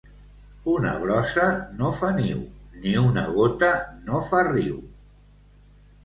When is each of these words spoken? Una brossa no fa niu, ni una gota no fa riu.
Una 0.75 0.91
brossa 1.01 1.43
no 1.81 1.91
fa 1.97 2.07
niu, 2.15 2.39
ni 2.85 2.93
una 3.01 3.25
gota 3.35 3.69
no 4.07 4.23
fa 4.31 4.41
riu. 4.49 4.79